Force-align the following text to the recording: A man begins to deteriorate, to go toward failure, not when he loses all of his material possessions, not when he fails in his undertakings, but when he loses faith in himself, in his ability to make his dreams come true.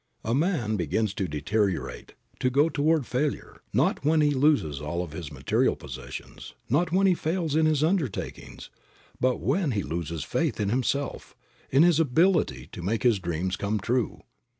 A 0.25 0.33
man 0.33 0.77
begins 0.77 1.13
to 1.13 1.27
deteriorate, 1.27 2.15
to 2.39 2.49
go 2.49 2.69
toward 2.69 3.05
failure, 3.05 3.61
not 3.71 4.03
when 4.03 4.19
he 4.21 4.31
loses 4.31 4.81
all 4.81 5.03
of 5.03 5.11
his 5.11 5.31
material 5.31 5.75
possessions, 5.75 6.55
not 6.67 6.91
when 6.91 7.05
he 7.05 7.13
fails 7.13 7.55
in 7.55 7.67
his 7.67 7.83
undertakings, 7.83 8.71
but 9.19 9.39
when 9.39 9.73
he 9.73 9.83
loses 9.83 10.23
faith 10.23 10.59
in 10.59 10.69
himself, 10.69 11.35
in 11.69 11.83
his 11.83 11.99
ability 11.99 12.65
to 12.71 12.81
make 12.81 13.03
his 13.03 13.19
dreams 13.19 13.55
come 13.55 13.79
true. 13.79 14.21